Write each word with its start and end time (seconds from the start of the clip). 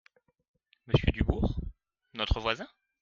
Monsieur 0.87 1.11
Dubourg… 1.11 1.59
notre 2.15 2.39
voisin? 2.39 2.67